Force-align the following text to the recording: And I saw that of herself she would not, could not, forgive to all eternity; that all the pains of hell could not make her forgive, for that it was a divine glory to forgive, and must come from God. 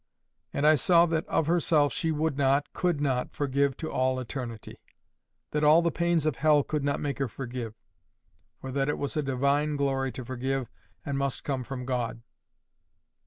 And 0.51 0.65
I 0.65 0.73
saw 0.73 1.05
that 1.05 1.27
of 1.27 1.45
herself 1.45 1.93
she 1.93 2.11
would 2.11 2.35
not, 2.35 2.73
could 2.73 2.99
not, 2.99 3.33
forgive 3.35 3.77
to 3.77 3.91
all 3.91 4.19
eternity; 4.19 4.79
that 5.51 5.63
all 5.63 5.83
the 5.83 5.91
pains 5.91 6.25
of 6.25 6.37
hell 6.37 6.63
could 6.63 6.83
not 6.83 6.99
make 6.99 7.19
her 7.19 7.27
forgive, 7.27 7.75
for 8.59 8.71
that 8.71 8.89
it 8.89 8.97
was 8.97 9.15
a 9.15 9.21
divine 9.21 9.75
glory 9.75 10.11
to 10.13 10.25
forgive, 10.25 10.71
and 11.05 11.19
must 11.19 11.43
come 11.43 11.63
from 11.63 11.85
God. 11.85 12.23